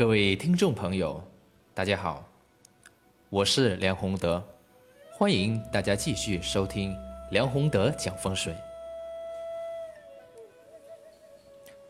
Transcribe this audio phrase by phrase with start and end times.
[0.00, 1.22] 各位听众朋友，
[1.74, 2.26] 大家好，
[3.28, 4.42] 我是梁宏德，
[5.12, 6.96] 欢迎大家继续收听
[7.32, 8.56] 梁宏德讲风水。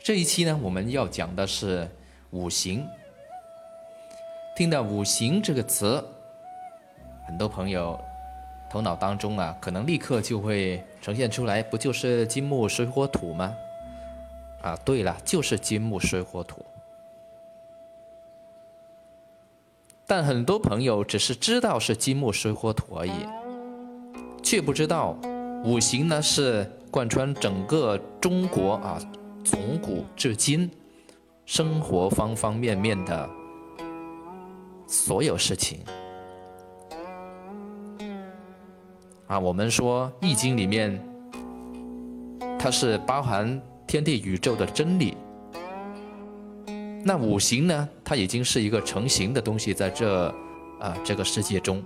[0.03, 1.89] 这一期呢，我们要讲的是
[2.33, 2.85] 五行。
[4.57, 6.05] 听到“五行”这个词，
[7.29, 7.97] 很多朋友
[8.69, 13.57] 头脑当中啊，可能立刻就会呈现出来，不就是金木水火土吗？
[14.63, 16.67] 啊，对了，就是金木水火土。
[20.11, 23.13] 但很多朋友只是知道是金木水火土而已，
[24.43, 25.17] 却不知道
[25.65, 28.99] 五行呢是贯穿整个中国啊，
[29.45, 30.69] 从古至今
[31.47, 33.31] 生活方方面面的
[34.85, 35.79] 所有事情。
[39.29, 41.01] 啊，我们说《易经》里面，
[42.59, 45.17] 它是包含天地宇宙的真理。
[47.03, 47.89] 那五行呢？
[48.05, 50.29] 它已经是一个成型的东西，在这
[50.79, 51.83] 啊这个世界中，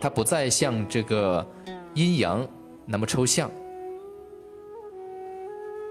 [0.00, 1.46] 它不再像这个
[1.94, 2.46] 阴阳
[2.84, 3.48] 那么抽象，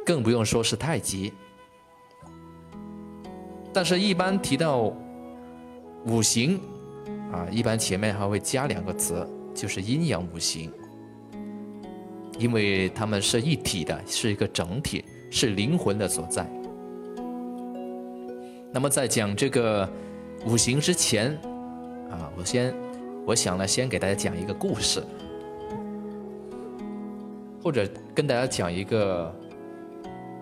[0.06, 1.32] 更不用说是太极。
[3.72, 4.94] 但是，一般提到
[6.06, 6.60] 五行
[7.32, 10.70] 啊，一般前面还会加两个词，就是阴阳五行，
[12.38, 16.46] 因为它们是一体的，是一个整体，是灵魂的所在。
[18.76, 19.88] 那么在讲这个
[20.46, 21.32] 五行之前，
[22.12, 22.76] 啊，我先，
[23.26, 25.02] 我想呢，先给大家讲一个故事，
[27.64, 29.34] 或者跟大家讲一个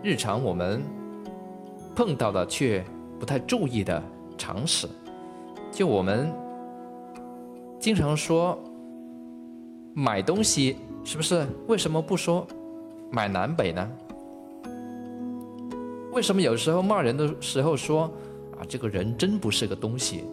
[0.02, 0.82] 日常我们
[1.96, 2.84] 碰到的却
[3.20, 4.02] 不太注意的
[4.36, 4.90] 常识。
[5.72, 6.34] 就我们
[7.80, 8.58] 经常说
[9.94, 11.46] 买东西，是不是？
[11.68, 12.48] 为什么不说
[13.12, 13.88] 买南北呢？
[16.14, 18.12] 为什么有时候骂人的时候说
[18.58, 20.24] 啊，这个人真不是个东西？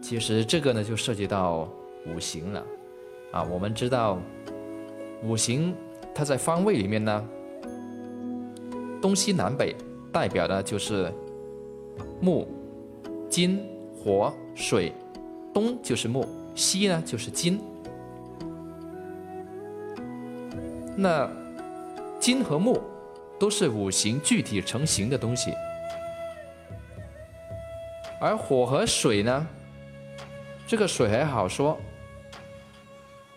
[0.00, 1.68] 其实这个呢，就涉及到
[2.06, 2.64] 五行了
[3.32, 3.42] 啊。
[3.44, 4.18] 我们知道
[5.24, 5.74] 五行
[6.14, 7.28] 它在方位里面呢，
[9.00, 9.74] 东西南北
[10.12, 11.12] 代表的就是
[12.20, 12.46] 木、
[13.28, 13.60] 金、
[13.96, 14.92] 火、水。
[15.54, 17.60] 东就是木，西呢就是金。
[20.96, 21.30] 那
[22.18, 22.80] 金和木
[23.42, 25.52] 都是五行具体成型的东西，
[28.20, 29.44] 而火和水呢，
[30.64, 31.76] 这个水还好说，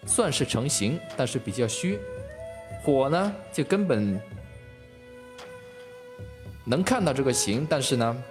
[0.05, 1.97] 算是成型，但是比较虚；
[2.83, 4.21] 火呢，就根本
[6.63, 8.23] 能看到这个形，但是呢，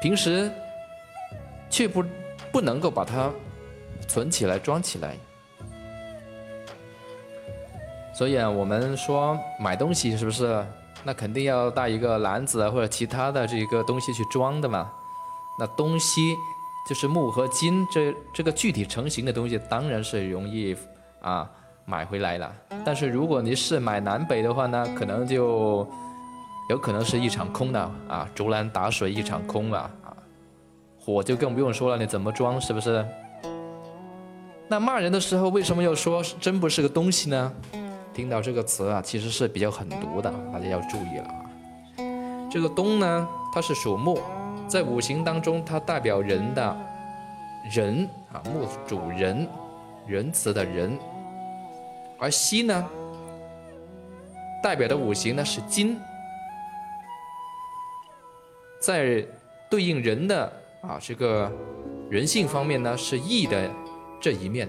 [0.00, 0.50] 平时
[1.68, 2.02] 却不
[2.50, 3.30] 不能够把它
[4.06, 5.14] 存起来、装起来。
[8.18, 10.66] 所以啊，我们说买东西是不是？
[11.04, 14.90] 那肯定要带一个篮子啊或者其他的这个东西去装的嘛。
[15.56, 16.34] 那东西
[16.88, 20.76] 就是木和金这这个具体成型的东西，当然是容易
[21.20, 21.48] 啊
[21.84, 22.52] 买回来了。
[22.84, 25.88] 但是如果你是买南北的话呢，可能就
[26.70, 30.10] 有可能是一场空的啊，竹篮打水一场空了啊。
[30.98, 33.06] 火就更不用说了，你怎么装是不是？
[34.66, 37.52] 那骂人的时候为什么要说真不是个东西呢？
[38.18, 42.50] 听到这个词啊，其实是比较狠毒的，大家要注意了啊。
[42.50, 44.18] 这个东呢，它是属木，
[44.66, 46.76] 在五行当中，它代表人的
[47.72, 49.48] 人啊，木主人，
[50.04, 50.98] 仁慈的仁。
[52.18, 52.84] 而西呢，
[54.60, 55.96] 代表的五行呢是金，
[58.80, 59.24] 在
[59.70, 61.48] 对应人的啊这个
[62.10, 63.70] 人性方面呢是义的
[64.20, 64.68] 这一面。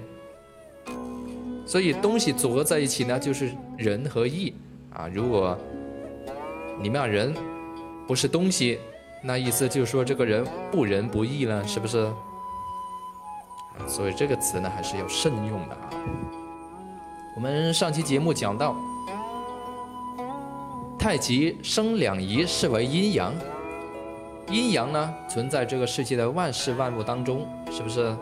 [1.69, 4.55] 所以东西组合在一起呢，就是仁和义
[4.91, 5.07] 啊。
[5.13, 5.55] 如果
[6.81, 7.31] 你骂人
[8.07, 8.79] 不是东西，
[9.23, 12.11] 那意思就是说这个人不仁不义了，是不是？
[13.87, 15.89] 所以这个词呢，还是要慎用的啊。
[17.35, 18.75] 我们上期节目讲到，
[20.97, 23.31] 太极生两仪，是为阴阳。
[24.49, 28.17] 阴阳呢，存在这个世界的万事万物当中，是不是？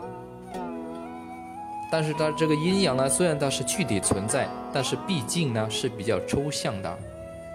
[1.90, 6.98] 但是它这个阴阳呢，虽然它是具体存在，但是毕竟呢是比较抽象的，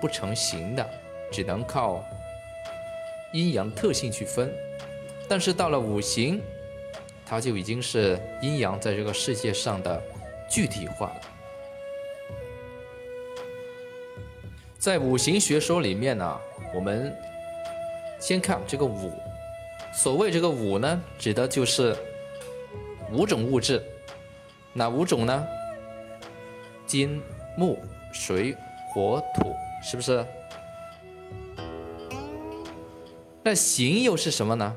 [0.02, 0.90] 不成形的，
[1.32, 2.04] 只能靠
[3.32, 4.52] 阴阳特性去分。
[5.30, 6.42] 但是到了五行，
[7.26, 10.02] 它就已经是阴阳在这个世界上的
[10.50, 11.22] 具体化了。
[14.80, 16.40] 在五行学说里面呢，
[16.74, 17.16] 我们
[18.20, 19.14] 先看这个五，
[19.94, 21.96] 所谓这个五呢，指的就是
[23.12, 23.82] 五种物质。
[24.74, 25.46] 哪五种呢？
[26.86, 27.22] 金、
[27.56, 27.78] 木、
[28.12, 28.56] 水、
[28.92, 29.54] 火、土，
[29.84, 30.26] 是不是？
[33.44, 34.76] 那形又是什么呢？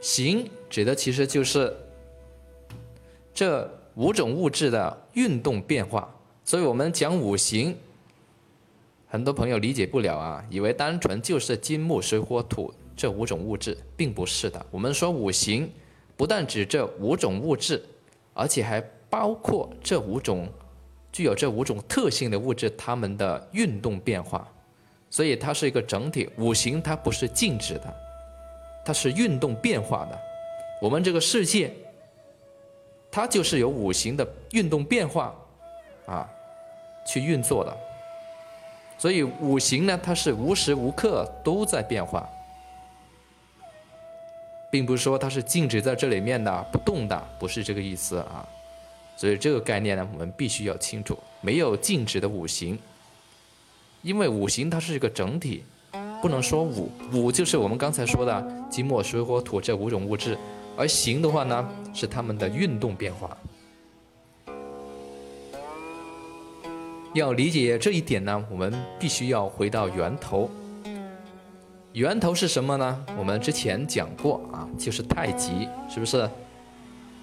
[0.00, 1.74] 形指的其实就是
[3.32, 6.14] 这五种物质的运动变化，
[6.44, 7.76] 所以我们讲五行，
[9.08, 14.64] 很多朋友理解不了啊，以为单纯就是金木水火土这五种物质，并不是的。
[14.70, 15.70] 我们说五行，
[16.16, 17.82] 不但指这五种物质，
[18.32, 18.80] 而且还
[19.10, 20.48] 包括这五种
[21.12, 24.46] 具有这五种特性的物质它们的运动变化，
[25.10, 26.28] 所以它是一个整体。
[26.38, 27.94] 五行它不是静止的。
[28.86, 30.20] 它是运动变化的，
[30.78, 31.72] 我们这个世界，
[33.10, 35.34] 它就是由五行的运动变化，
[36.04, 36.28] 啊，
[37.06, 37.74] 去运作的。
[38.98, 42.28] 所以五行呢，它是无时无刻都在变化，
[44.74, 48.44] 并不是说它是静止在这里面的不动的，不是这个意思啊。
[49.16, 52.76] 所以这个概念呢，我们必须要清楚，没有静止的五行，
[54.02, 55.62] 因为五行它是一个整体。
[56.20, 60.36] 不能说五五就是我们刚才说的金木水火土这五种物质，
[60.76, 63.30] 而行的话呢是它们的运动变化。
[67.14, 70.50] 要理解这一点呢，我们必须要回到源头。
[71.94, 73.06] 源头是什么呢？
[73.16, 76.28] 我们之前讲过啊，就是太极，是不是？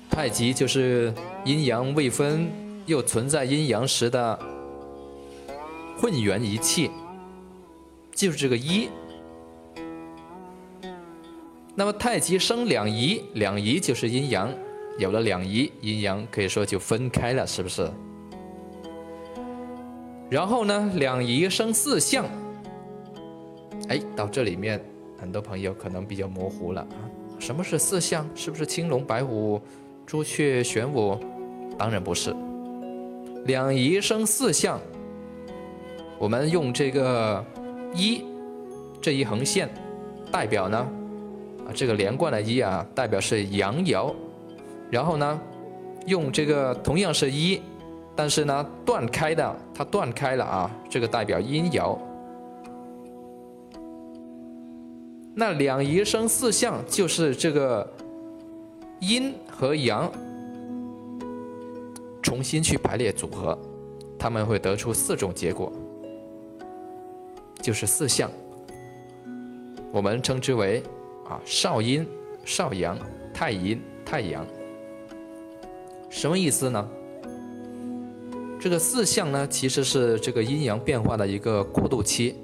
[0.09, 1.13] 太极就是
[1.44, 2.50] 阴阳未分
[2.85, 4.39] 又存在阴阳时的
[6.00, 6.89] 混元一气。
[8.15, 8.88] 就是这个一，
[11.75, 14.50] 那么太极生两仪，两仪就是阴阳，
[14.97, 17.91] 有了两仪，阴阳可以说就分开了，是不是？
[20.29, 22.25] 然后呢，两仪生四象，
[23.91, 24.81] 哎，到这里面
[25.19, 27.03] 很多朋友可能比较模糊了啊，
[27.38, 28.25] 什么是四象？
[28.33, 29.61] 是不是青龙、白虎、
[30.05, 31.17] 朱雀、玄武？
[31.77, 32.33] 当然不是，
[33.45, 34.79] 两仪生四象，
[36.17, 37.45] 我们用这个。
[37.93, 38.23] 一
[39.01, 39.69] 这一横线
[40.31, 40.77] 代表呢
[41.67, 44.13] 啊这个连贯的一啊代表是阳爻，
[44.89, 45.41] 然后呢
[46.05, 47.61] 用这个同样是一，
[48.15, 51.97] 但是呢断开的它断开了啊这个代表阴爻。
[55.33, 57.89] 那两仪生四象就是这个
[59.00, 60.12] 阴和阳
[62.22, 63.57] 重新去排列组合，
[64.19, 65.72] 他们会得出四种结果。
[67.62, 68.30] 就是四象，
[69.92, 70.81] 我们称之为
[71.30, 72.07] 啊少阴、
[72.44, 72.98] 少阳、
[73.34, 74.45] 太阴、太阳。
[76.10, 76.89] 什么意思呢？
[78.60, 82.36] 这个四象呢，其实是这个阴阳变化的一个过渡期，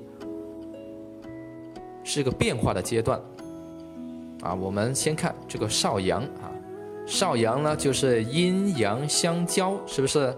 [2.07, 3.19] 是个变化的阶段。
[4.42, 6.48] 啊，我们先看这个少阳啊，
[7.06, 10.33] 少阳呢就是阴阳相交，是不是？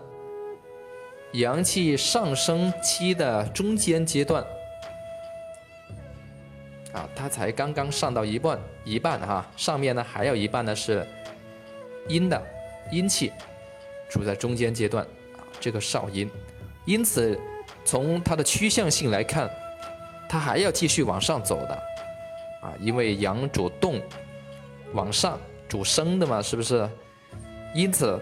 [1.34, 4.44] 阳气上升期的中间阶段。
[6.92, 11.06] 啊，它才刚刚上到一半，一半哈，上面呢还有一半呢是
[12.08, 12.42] 阴的
[12.92, 13.32] 阴气，
[14.10, 15.06] 处在中间阶段
[15.38, 16.28] 啊，这个少阴，
[16.86, 17.40] 因此
[17.86, 19.48] 从它的趋向性来看，
[20.30, 21.74] 它还要继续往上走的
[22.62, 24.00] 啊，因为阳主动
[24.94, 26.88] 往上主升的嘛，是不是？
[27.74, 28.22] 因此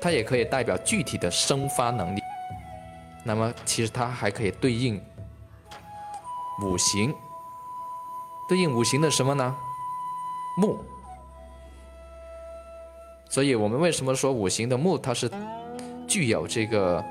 [0.00, 2.20] 它也可以代表具体的生发能力。
[3.24, 5.02] 那么其实它还可以对应
[6.62, 7.12] 五行。
[8.48, 9.56] 对应五行的什么呢？
[10.56, 10.82] 木。
[13.28, 15.30] 所以我们为什么说五行的木它是
[16.06, 17.04] 具有这个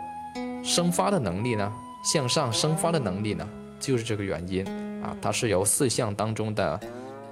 [0.63, 1.71] 生发的能力呢？
[2.03, 3.47] 向上生发的能力呢？
[3.79, 4.65] 就是这个原因
[5.03, 6.79] 啊，它是由四象当中的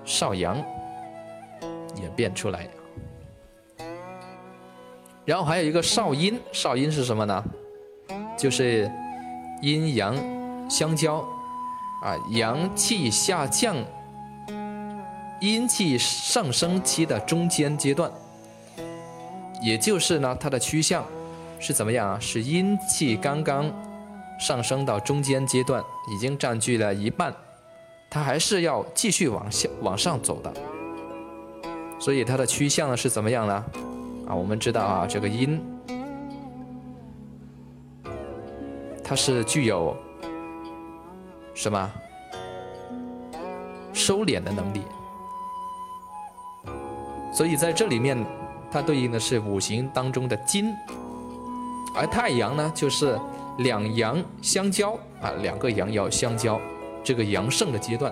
[0.04, 0.58] 少阳
[2.02, 2.68] 演变出来。
[5.26, 7.44] 然后还有一个少阴，少阴是什么呢？
[8.38, 8.92] 就是
[9.62, 10.16] 阴阳
[10.70, 11.26] 相交。
[12.04, 13.76] 啊，阳气下降，
[15.42, 18.12] 阴气上升期的中间阶段，
[19.60, 21.04] 也就是呢，它的趋向
[21.60, 22.20] 是怎么样啊？
[22.20, 23.74] 是阴气刚刚
[24.40, 27.34] 上升到中间阶段，已经占据了一半，
[28.10, 30.54] 它还是要继续往下往上走的。
[32.00, 33.66] 所以它的趋向呢是怎么样呢？
[34.28, 35.62] 啊，我们知道啊，这个阴，
[39.04, 39.96] 它是具有。
[41.54, 41.92] 什么？
[43.94, 44.82] 收敛的能力。
[47.32, 48.18] 所以在这里面，
[48.70, 50.76] 它对应的是五行当中的金，
[51.96, 53.18] 而太阳呢，就是
[53.60, 56.60] 两阳相交啊，两个阳爻相交，
[57.04, 58.12] 这个阳盛的阶段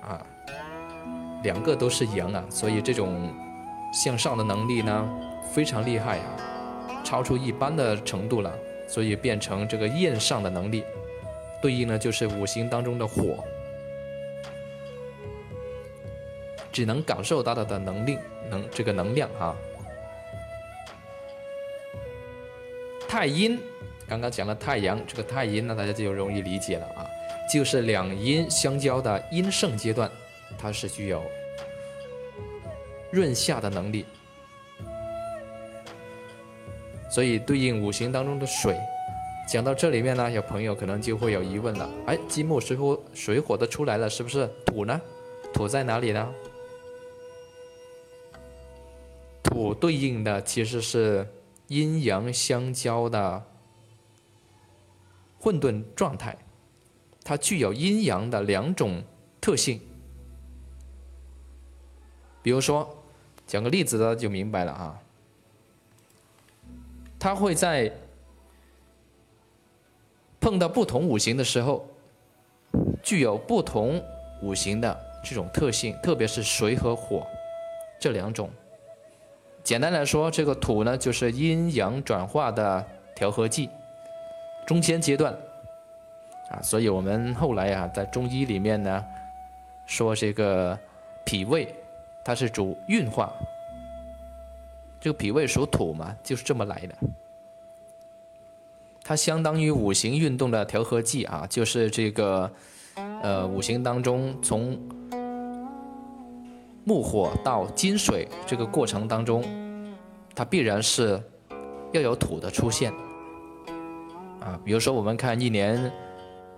[0.00, 0.24] 啊，
[1.42, 3.32] 两个都是阳啊，所以这种
[3.92, 5.08] 向上的能力呢，
[5.52, 6.36] 非常厉害啊。
[7.04, 8.52] 超出一般的程度了，
[8.88, 10.82] 所以变成这个焰上的能力，
[11.62, 13.44] 对应呢就是五行当中的火，
[16.72, 18.18] 只能感受到它的能力
[18.50, 19.54] 能这个能量啊。
[23.06, 23.56] 太阴，
[24.08, 27.06] 刚刚讲了太阳，这个太阴呢大家就容易理解了啊，
[27.52, 30.10] 就是两阴相交的阴盛阶段，
[30.56, 31.22] 它是具有
[33.10, 34.04] 润下的能力。
[37.10, 38.76] 所以对应五行当中的水，
[39.48, 45.00] 讲到这里面呢，有朋友可能就会有疑问了：哎，金木水火水火都出来了，是不是土呢？
[45.52, 46.34] 土在哪里呢？
[49.42, 51.26] 土对应的其实是
[51.68, 53.42] 阴阳相交的
[55.46, 56.36] 混沌状态，
[57.22, 59.00] 它具有阴阳的两种
[59.40, 59.80] 特性。
[62.42, 62.92] 比如说，
[63.46, 65.00] 讲个例子大家，就明白了啊。
[67.16, 67.92] 它会在
[70.40, 71.88] 碰到不同五行的时候，
[73.00, 74.02] 具有不同
[74.42, 77.24] 五行的这种特性，特别是水和火
[78.00, 78.50] 这两种。
[79.62, 82.84] 简单来说，这个土呢，就是阴阳转化的
[83.14, 83.70] 调和剂，
[84.66, 85.32] 中间阶段
[86.50, 86.60] 啊。
[86.62, 89.04] 所以我们后来啊，在中医里面呢，
[89.86, 90.78] 说这个
[91.24, 91.74] 脾胃
[92.24, 93.32] 它是主运化。
[94.98, 96.94] 这个脾胃属土嘛，就是这么来的。
[99.04, 102.50] 它相当于五行运动的调和剂啊，就是这个，
[103.22, 104.76] 呃，五行当中从
[106.82, 109.44] 木火到金水这个过程当中，
[110.34, 111.22] 它必然是
[111.92, 112.92] 要有土的出现
[114.40, 114.58] 啊。
[114.64, 115.90] 比如说，我们看一年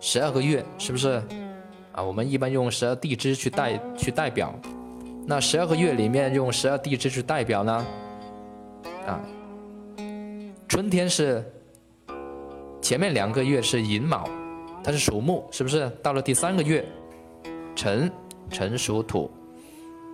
[0.00, 1.22] 十二个月，是不是
[1.92, 2.02] 啊？
[2.02, 4.54] 我们一般用十二地支去代去代表，
[5.26, 7.86] 那十二个月里面用十二地支去代表呢？
[9.06, 9.20] 啊，
[10.68, 11.44] 春天是
[12.80, 14.28] 前面两个月是寅卯，
[14.84, 15.90] 它是属木，是不是？
[16.02, 16.84] 到了第三个月，
[17.74, 18.10] 辰，
[18.50, 19.30] 辰属土，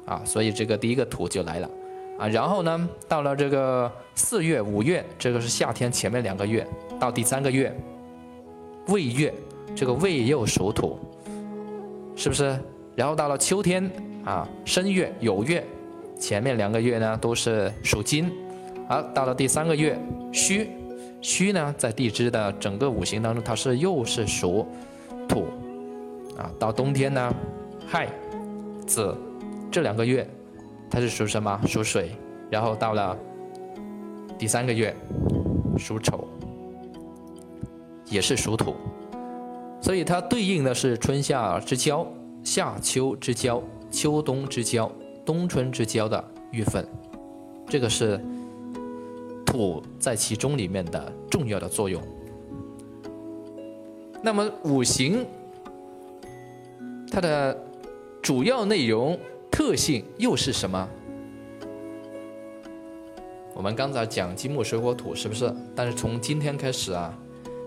[0.07, 1.71] 啊，所以这个第一个土就来了，
[2.19, 6.67] 啊，然后呢，到了这个四月、五月，这个是夏天前面两个月，
[6.99, 7.75] 到第三个月，
[8.89, 9.33] 未月，
[9.75, 10.99] 这个未又属土，
[12.17, 12.59] 是不是？
[12.95, 13.91] 然后到了秋天，
[14.25, 15.65] 啊，申月、酉月，
[16.19, 18.31] 前面两个月呢都是属金。
[18.89, 19.99] 好，到了第三个月，
[20.33, 20.69] 戌，
[21.21, 24.67] 戌呢，在地支的整个五行当中，它是又是属
[25.29, 25.47] 土，
[26.37, 27.35] 啊，到冬天呢，
[27.87, 28.09] 亥，
[28.87, 29.17] 子，
[29.71, 30.29] 这两个月，
[30.91, 31.61] 它是属什么？
[31.67, 32.11] 属水。
[32.51, 33.19] 然后到了
[34.39, 34.95] 第三个月，
[35.77, 36.29] 属丑，
[38.09, 38.75] 也是属土，
[39.81, 42.07] 所以它对应的是春夏之交、
[42.43, 44.91] 夏秋之交、秋冬之交、
[45.25, 46.87] 冬春之交的月份，
[47.69, 48.21] 这个是。
[49.47, 52.03] 土在其中里面的重要的作用。
[54.21, 55.25] 那么五行
[57.09, 57.57] 它的
[58.21, 59.17] 主要内容
[59.53, 60.89] 特性又是什么？
[63.55, 65.55] 我们刚才讲金木水火土是不是？
[65.73, 67.17] 但是从今天开始啊，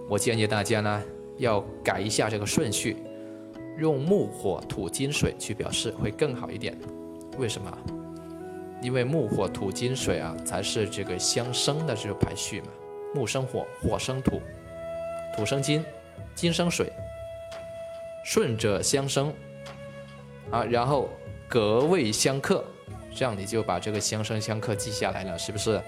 [0.10, 1.04] 我建议大家呢
[1.38, 2.98] 要改一下这个顺序，
[3.78, 6.78] 用木火土金水去表示会更好一点。
[7.38, 7.78] 为什么？
[8.82, 12.68] 因为木火土金水啊，才是这个相生的这个排序嘛。
[13.14, 14.40] 木生火，火生土，
[15.36, 15.84] 土生金，
[16.36, 16.92] 金生水，
[18.24, 19.34] 顺者相生
[20.52, 20.64] 啊。
[20.64, 21.10] 然后
[21.50, 22.64] 隔位相克，
[23.16, 25.82] 这样你就把这个相生相克记下来了，是不是？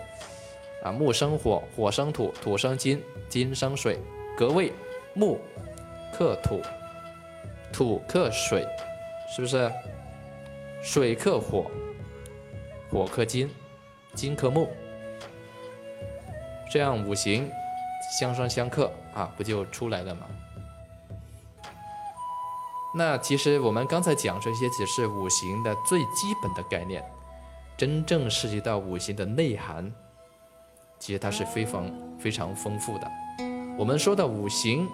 [0.84, 4.00] 啊，木生火，火生土，土生金，金生水，
[4.38, 4.72] 隔位，
[5.14, 5.40] 木
[6.14, 6.62] 克土，
[7.72, 8.66] 土克水，
[9.36, 9.72] 是不是？
[10.82, 11.70] 水克火。
[12.90, 13.48] 火克金，
[14.16, 14.68] 金克木，
[16.72, 17.48] 这样五行
[18.20, 20.26] 相生相克啊，不就出来了吗？
[22.96, 27.04] 那其实我们刚才讲这些只是五行的最基本的概念，
[27.78, 29.94] 真正涉及到五行的内涵，
[31.00, 33.12] 其实它是非常非常丰富的。
[33.78, 34.88] 我们说的五行，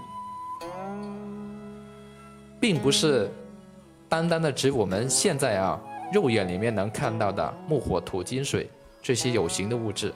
[2.59, 3.29] 并不是
[4.07, 5.79] 单单的指我们现在啊。
[6.13, 8.69] 肉眼里面能看到的木火土金水
[9.01, 10.13] 这些有形的物质，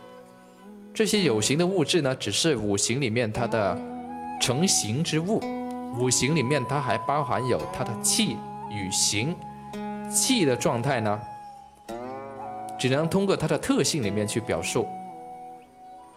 [0.93, 3.75] 这些有形的物质呢，只是五行里面它的
[4.39, 5.41] 成形之物。
[5.97, 8.37] 五行里面它还包含有它的气
[8.69, 9.35] 与形，
[10.11, 11.19] 气的状态呢，
[12.77, 14.87] 只能通过它的特性里面去表述，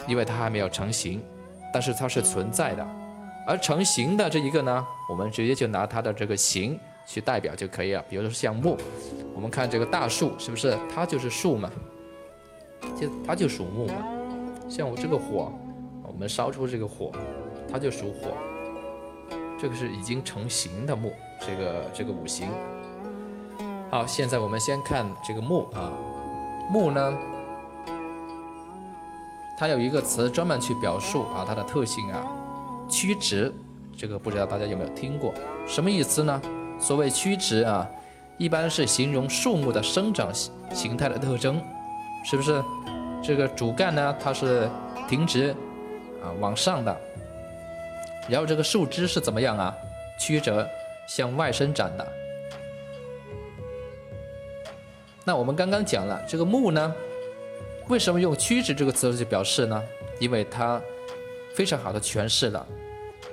[0.06, 1.23] 因为它还没有成型，
[1.73, 2.87] 但是它是存在的。
[3.47, 6.78] 而成型的这一个呢，我们直接就拿它的这个形。
[7.04, 8.78] 去代表就可以了，比如说像木，
[9.35, 11.68] 我们看这个大树是不是它就是树嘛？
[12.97, 13.94] 就它就属木嘛，
[14.68, 15.52] 像我这个火，
[16.04, 17.11] 我们烧出这个火，
[17.71, 18.30] 它就属火。
[19.61, 22.47] 这个是已经成型的木，这个这个五行。
[23.90, 25.90] 好，现在我们先看这个木啊，
[26.71, 27.18] 木呢，
[29.62, 32.26] 它有一个词专门去表述啊它的特性啊，
[32.90, 33.54] 曲直。
[33.97, 35.33] 这个不知道大家有没有听过？
[35.69, 36.42] 什么意思呢？
[36.81, 37.88] 所谓曲直啊，
[38.38, 40.35] 一般是形容树木的生长
[40.75, 41.62] 形态的特征，
[42.25, 42.61] 是不是？
[43.23, 44.69] 这个主干呢，它是
[45.09, 45.54] 挺直
[46.21, 47.00] 啊往上的，
[48.28, 49.73] 然后这个树枝是怎么样啊？
[50.19, 50.69] 曲折
[51.07, 52.12] 向外伸展的。
[55.25, 56.92] 那我们刚刚讲了这个木呢，
[57.89, 59.83] 为什么用曲直这个词去表示呢？
[60.19, 60.81] 因为它
[61.55, 62.67] 非常好的诠释了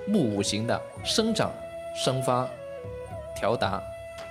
[0.08, 1.52] 木五行的生长、
[1.96, 2.50] 生发、
[3.36, 3.82] 调达、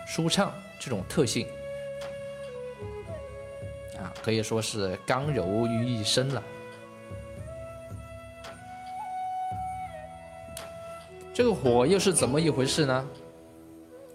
[0.07, 1.47] 舒畅这种特性
[3.97, 4.13] 啊。
[4.23, 6.43] 可以说是刚柔于一身了。
[11.33, 13.09] 这个火又是怎么一回事呢？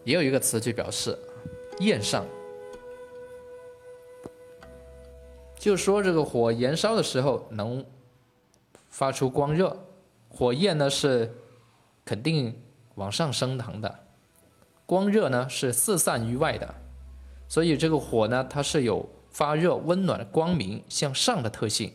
[0.04, 1.18] 也有一个词去表示，
[1.80, 2.26] 焰上。
[5.64, 7.86] 就说这个火燃烧的时候能
[8.90, 9.78] 发出光热，
[10.28, 11.34] 火焰呢是
[12.04, 12.62] 肯定
[12.96, 14.00] 往上升腾的，
[14.86, 16.76] 光热呢是四散于外的，
[17.48, 19.10] 所以这个火呢它是有。
[19.34, 21.92] 发热、温暖、光明、向上的特性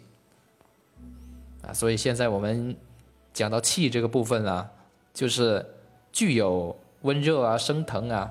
[1.62, 2.76] 啊，所以现在我们
[3.32, 4.68] 讲到气这个部分啊，
[5.14, 5.64] 就是
[6.10, 8.28] 具有温热啊、升腾啊，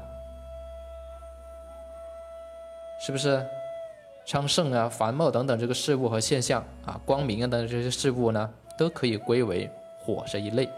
[3.00, 3.48] 是不是？
[4.28, 10.70] 昌盛啊、繁茂等等这个事物和现象啊，光明啊等等这些事物呢，都可以归为火这一类。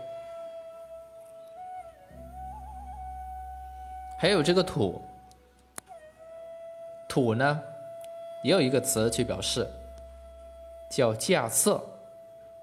[4.19, 5.01] 还有这个土，
[7.07, 7.59] 土呢？
[8.43, 9.67] 也有一个词去表示，
[10.87, 11.81] 叫稼穑。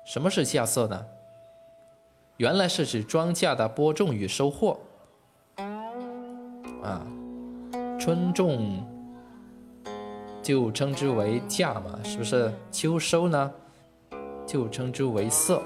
[0.04, 1.04] 什么是稼穑呢？
[2.36, 4.78] 原来是指庄稼的播种与收获。
[6.84, 7.04] 啊，
[7.98, 8.86] 春种
[10.46, 12.52] 就称之为稼嘛，是不是？
[12.70, 13.50] 秋收呢，
[14.46, 15.60] 就称之为穑。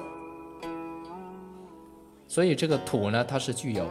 [2.27, 3.85] 所以这个土呢，它是具有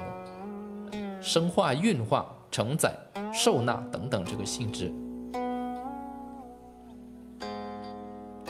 [1.22, 2.92] 生化、运化、承载、
[3.32, 4.92] 受纳等等这个性质。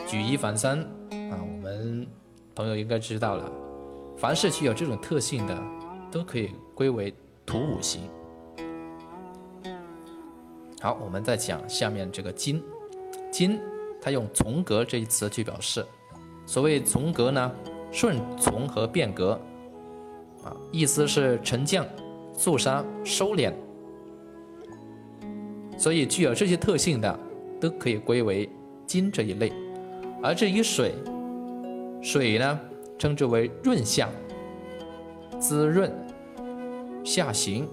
[0.06, 2.06] 举一反三啊，我们
[2.54, 3.52] 朋友应该知道了，
[4.16, 5.62] 凡是具有这种特性的，
[6.10, 8.00] 都可以归为土五行。
[10.82, 12.62] 好，我们再讲下面这个金，
[13.30, 13.60] 金
[14.00, 15.84] 它用从革这一词去表示，
[16.46, 17.52] 所谓从革呢，
[17.92, 19.38] 顺从和变革，
[20.42, 21.86] 啊，意思是沉降、
[22.32, 23.52] 肃杀、收敛，
[25.76, 27.20] 所以具有这些特性的，
[27.60, 28.48] 都可以归为
[28.86, 29.52] 金这一类。
[30.22, 30.94] 而至于水，
[32.00, 32.58] 水呢，
[32.96, 34.08] 称之为润下、
[35.38, 35.92] 滋润、
[37.04, 37.68] 下行、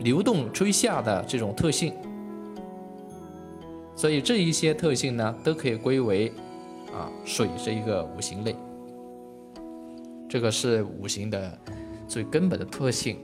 [0.00, 1.94] 流动、吹下的这种特性，
[3.94, 6.32] 所以这一些特性呢，都可以归为
[6.92, 8.54] 啊水这一个五行类。
[10.28, 11.58] 这个是五行的
[12.06, 13.18] 最根本的特性，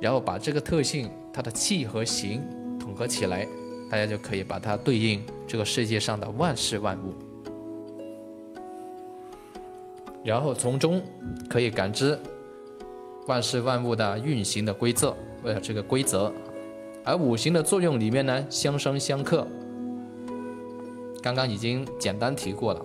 [0.00, 2.42] 然后把这个特性它的气和形。
[2.76, 3.48] 统合起来，
[3.90, 7.14] 大家就可以把它对应这个世界上的万事万物，
[10.22, 11.00] 然后从中
[11.48, 12.18] 可以感知
[13.26, 16.32] 万事万物的运行的规则，为了这个规则，
[17.04, 19.46] 而五行的作用里面呢，相生相克，
[21.22, 22.84] 刚刚已经简单提过了，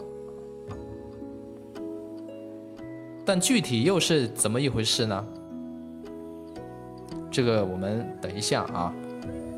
[3.25, 5.28] 但具体又是怎么一回事呢？
[7.30, 8.93] 这个我们等一下啊。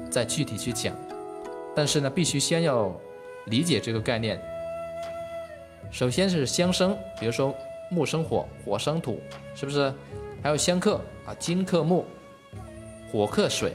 [0.10, 0.94] 再具体去讲，
[1.74, 2.94] 但是呢，必须先要
[3.46, 4.38] 理解这个概念。
[5.89, 7.56] 首先是相生，比如说
[7.89, 9.22] 木生火，火生土，
[9.56, 9.94] 是不是？
[10.43, 12.06] 还有相克啊，金克木，
[13.12, 13.73] 火克水。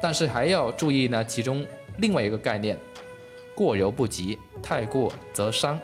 [0.00, 2.78] 但是还要注意呢，其中另外一个概念，
[3.54, 5.78] 过犹不及，太过则伤。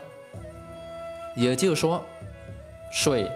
[1.35, 2.01] 也就是说，
[2.91, 3.29] 水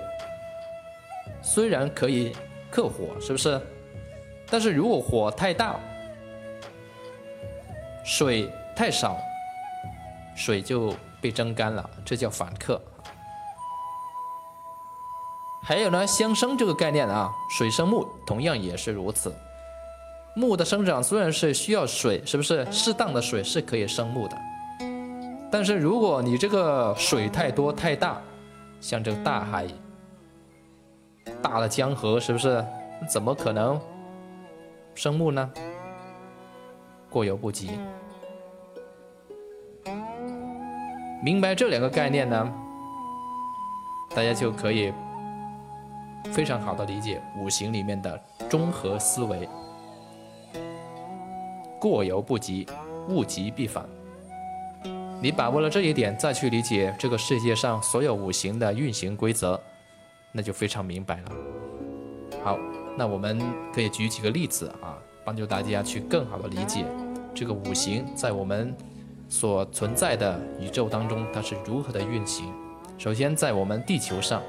[1.41, 2.33] 虽然可以
[2.71, 3.59] 克火，是不是？
[4.49, 5.77] 但是如果火太大，
[8.05, 9.17] 水太少，
[10.33, 12.81] 水就被蒸干了，这叫反克。
[15.61, 19.33] 还有呢，相生这个概念啊，水生木，同样也是如此。
[20.35, 22.65] 木的生长虽然是需要水，是不是？
[22.71, 24.37] 适当的水是可以生木的。
[25.51, 28.21] 但是如果你这个水太多太大，
[28.79, 29.67] 像这个大海、
[31.41, 32.65] 大的江河，是不是？
[33.07, 33.79] 怎么可能
[34.95, 35.51] 生木呢？
[37.09, 37.71] 过犹不及。
[41.23, 42.53] 明白这两个概念呢，
[44.15, 44.93] 大家就可以
[46.31, 49.47] 非常好的理解五行里面的综合思维。
[51.79, 52.67] 过犹不及，
[53.07, 53.87] 物极必反。
[55.21, 59.59] 你把握了这一点，再去理解这个世界上所有五行的运行规则，
[60.31, 61.31] 那就非常明白了。
[62.43, 62.57] 好，
[62.97, 63.41] 那我们
[63.73, 66.85] 可以举几个例子啊，帮助大家去更好的理解
[67.33, 68.73] 这个五行在我们
[69.27, 72.49] 所存在的宇宙当中它是如何的运行。
[72.97, 74.41] 首先，在我们地球上，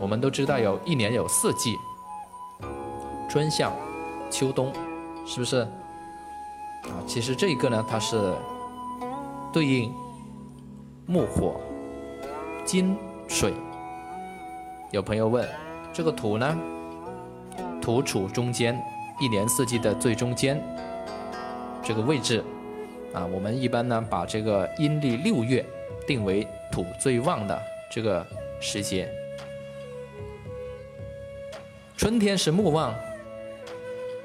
[0.00, 1.76] 我们都知道有一年有四季，
[3.28, 3.72] 春夏
[4.30, 4.72] 秋冬，
[5.26, 5.60] 是不是？
[6.84, 8.34] 啊，其实这一个呢，它是。
[9.50, 9.90] 对应
[11.06, 11.58] 木、火、
[12.66, 12.94] 金、
[13.26, 13.54] 水。
[14.90, 15.48] 有朋友问，
[15.90, 16.54] 这个土呢？
[17.80, 18.78] 土处中间，
[19.18, 20.62] 一年四季的最中间
[21.82, 22.44] 这个位置
[23.14, 23.24] 啊。
[23.24, 25.64] 我们一般呢，把这个阴历六月
[26.06, 27.58] 定为土最旺的
[27.90, 28.24] 这个
[28.60, 29.10] 时节。
[31.98, 32.94] 春天是木旺，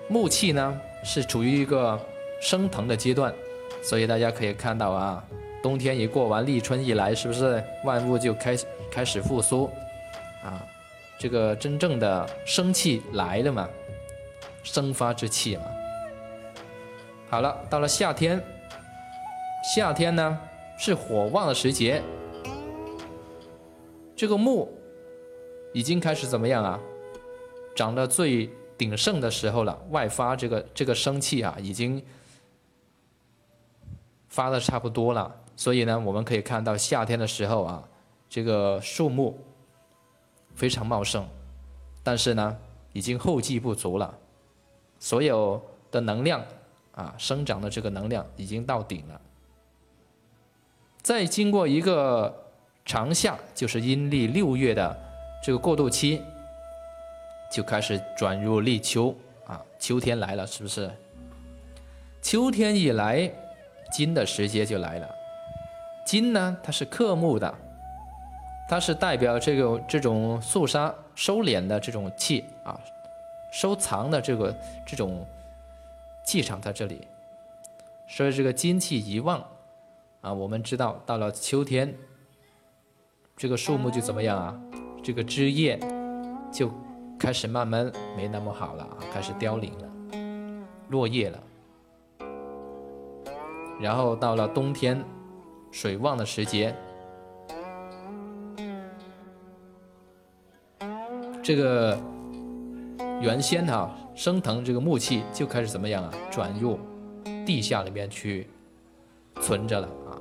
[0.07, 1.99] 木气呢是处于一个
[2.39, 3.33] 升腾的阶段。
[3.81, 5.25] 所以大家可以看到啊，
[5.63, 8.55] 冬天一过完，立春一来，是不是万物就开
[8.91, 9.67] 开始复苏
[10.43, 10.63] 啊？
[11.17, 13.67] 这个真正的生气来了嘛，
[14.61, 15.63] 生发之气嘛。
[17.27, 18.39] 好了，到了夏天，
[19.73, 20.39] 夏天呢
[20.77, 22.03] 是火旺的时节，
[24.15, 24.71] 这个木
[25.73, 26.79] 已经开始怎么样啊？
[27.75, 32.03] 长得最鼎盛的时候了，外发这个这个生气啊，已经。
[34.29, 37.87] 发的差不多了，所以呢，我们可以看到夏天的时候啊，
[38.27, 39.39] 这个树木
[40.55, 41.23] 非常茂盛，
[42.01, 42.57] 但是呢，
[42.93, 44.17] 已经后继不足了，
[44.97, 46.43] 所有的能量
[46.93, 49.21] 啊，生长的这个能量已经到顶了。
[51.03, 52.35] 再经过一个
[52.83, 54.99] 长夏，就是阴历六月的
[55.43, 56.19] 这个过渡期，
[57.53, 60.91] 就开始转入立秋啊，秋天来了，是不是？
[62.21, 63.31] 秋天以来。
[63.91, 65.07] 金的时节就来了，
[66.03, 67.53] 金呢，它是克木的，
[68.67, 72.79] 它是代表这个这种肃杀、收敛的这种气啊，
[73.51, 74.51] 收藏的这个
[74.83, 75.23] 这种
[76.25, 77.07] 气场在这里，
[78.07, 79.45] 所以这个金气一旺
[80.21, 81.93] 啊，我们知道到了秋天，
[83.37, 84.59] 这个树木就怎么样啊？
[85.03, 85.79] 这个枝叶
[86.51, 86.67] 就
[87.23, 89.89] 开始慢慢没那么好了，开始凋零了，
[90.89, 91.41] 落叶了。
[93.79, 95.01] 然后到了冬天，
[95.71, 96.75] 水旺的时节，
[101.41, 101.97] 这个
[103.21, 106.13] 原先哈升腾这个木气就开始怎么样啊？
[106.29, 106.77] 转入
[107.45, 108.49] 地下里面去
[109.39, 110.19] 存着了啊。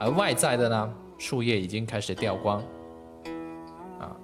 [0.00, 2.62] 而外在的呢，树叶已经开始掉光
[4.00, 4.16] 啊。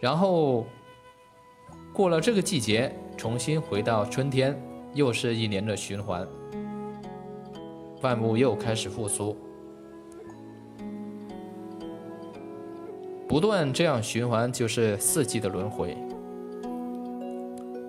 [0.00, 0.66] 然后
[1.92, 2.94] 过了这个季节。
[3.16, 4.54] 重新回到春天，
[4.92, 6.28] 又是一年的循环，
[8.02, 9.34] 万物又开始复苏，
[13.26, 15.96] 不断这样循环，就是四季的轮回。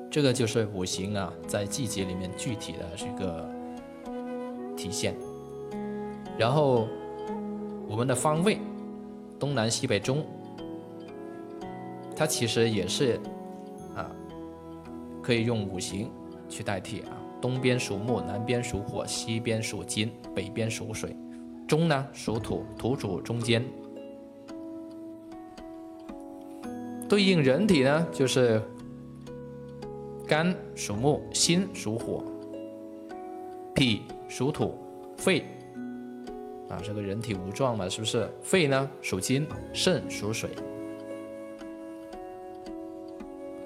[0.10, 3.50] 这个就是五行啊，在季节里面具体的这个
[4.78, 5.14] 体现。
[6.38, 6.88] 然后
[7.86, 8.60] 我们的方位，
[9.38, 10.26] 东南西北中，
[12.18, 13.20] 它其实也是。
[13.96, 14.12] 啊
[15.24, 16.10] 可以用五行
[16.48, 21.14] 去代替啊，东边属木，南边属火，西边属金，北边属水，
[21.68, 23.62] 中呢属土，土主中间。
[27.10, 28.62] 对应人体呢，就是
[30.26, 32.24] 肝属木，心属火，
[33.76, 34.76] 脾属土，
[35.18, 35.44] 肺
[36.70, 38.30] 啊，这个人体五脏嘛，是不是？
[38.42, 40.52] 肺呢属金，肾属水。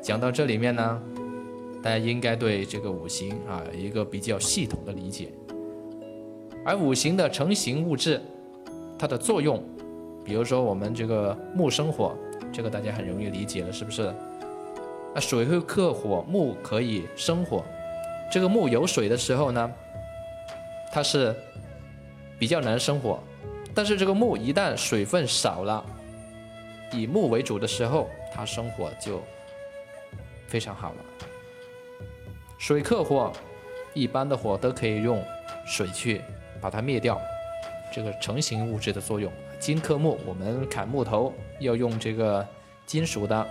[0.02, 1.02] 讲到这里面呢。
[1.84, 5.30] 大家应该对这个五行啊一个比较系统的理解，
[6.64, 8.22] 而五行的成型物质，
[9.00, 9.60] 它的作用，
[10.24, 12.16] 比如说我们这个木生火，
[12.54, 14.14] 这个大家很容易理解了，是不是？
[15.16, 17.66] 那水会克火，木可以生火。
[18.32, 19.72] 这个木有水的时候呢，
[20.94, 21.36] 它是
[22.38, 23.20] 比较难生火，
[23.74, 25.84] 但是这个木一旦水分少了，
[26.94, 29.20] 以木为主的时候，它生火就
[30.52, 30.98] 非常好了。
[32.58, 33.32] 水克火，
[33.94, 35.24] 一般的火都可以用
[35.66, 36.22] 水去
[36.60, 37.18] 把它灭掉。
[37.94, 42.46] 这个成型物质的作用，金克木，我们砍木头要用这个
[42.86, 43.48] 金属的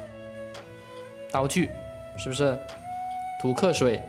[1.30, 1.70] 刀具，
[2.18, 2.58] 是不是？
[3.40, 4.02] 土克水，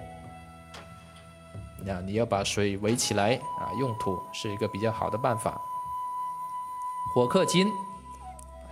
[1.86, 5.60] 那你要把水围起来啊，用土是一个比较好的办法。
[7.16, 7.72] 火克金，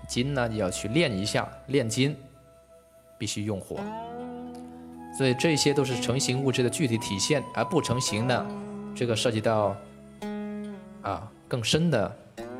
[0.10, 2.18] 金呢你要去炼一下，炼金
[3.18, 3.78] 必须用火。
[5.20, 8.46] 所以这些都是成型物质的具体体现，而不成型的，
[8.96, 9.76] 这个涉及到
[11.02, 12.10] 啊更深的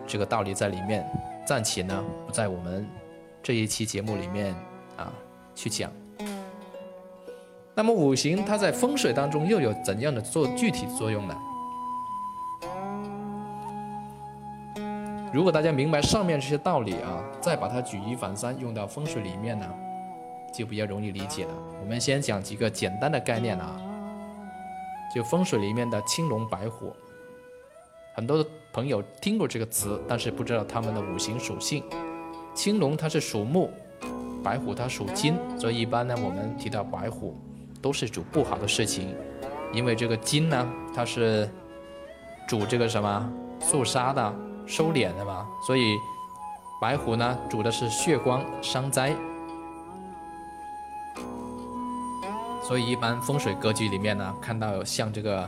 [0.06, 1.10] 这个道理在里面，
[1.48, 2.86] 暂且呢不在我们
[3.42, 4.54] 这一期节目里面
[4.98, 5.10] 啊
[5.56, 5.90] 去讲。
[7.74, 11.36] 那么五行它在风水当中又有怎样的做具体作用呢？
[15.32, 19.66] 如果大家明白上面这些道理啊，再把它举一反三用到风水里面呢？
[20.54, 21.54] 就比较容易理解了。
[21.82, 23.80] 我们先讲几个简单的概念啊，
[25.14, 26.94] 就风水里面的青龙白虎，
[28.16, 31.84] 很多朋友听过这个词，但是不知道它们的五行属性。
[32.54, 33.72] 青龙它是属木，
[34.44, 37.38] 白虎它属金，所以一般呢，我们提到白虎
[37.82, 39.16] 都是主不好的事情，
[39.72, 41.50] 因为这个金呢，它是
[42.48, 44.36] 主这个什么肃杀的、
[44.66, 45.96] 收敛的嘛，所以
[46.82, 49.16] 白虎呢主的是血光、伤灾。
[52.70, 55.42] 所以一般风水格局里面呢，看到像这个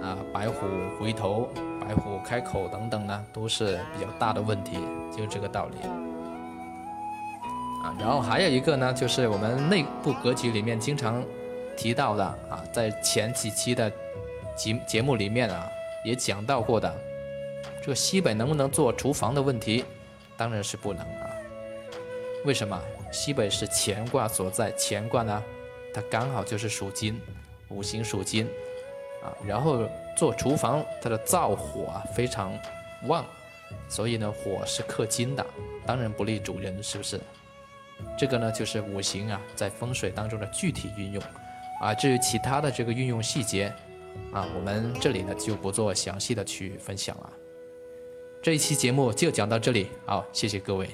[0.00, 0.64] 啊白虎
[0.96, 1.48] 回头、
[1.80, 4.78] 白虎开口等等呢，都是比较大的问题，
[5.10, 5.76] 就这个道理。
[7.82, 11.20] 啊，然后还有一个呢，就是我们内部格局里面经常
[11.76, 13.90] 提到的啊，在前几期的
[14.56, 15.66] 节节目里面啊，
[16.04, 16.94] 也讲到过的，
[17.80, 19.84] 这个西北能不能做厨房的问题，
[20.36, 21.26] 当然是不能啊。
[22.44, 22.80] 为什么？
[23.10, 25.42] 西北是乾卦所在，乾卦呢？
[25.92, 27.20] 它刚好就是属金，
[27.68, 28.46] 五行属金，
[29.22, 32.52] 啊，然后做厨房，它的灶火啊非常
[33.06, 33.24] 旺，
[33.88, 35.46] 所以呢火是克金的，
[35.86, 37.20] 当然不利主人，是不是？
[38.18, 41.22] 这个呢就是五行啊在风水当中的具体运用，
[41.80, 43.72] 啊，至于其他的这个运用细节，
[44.32, 47.32] 啊，我们这里呢就不做详细的去分享了。
[48.42, 50.88] 这一期节目就讲到这里，好，谢谢各位。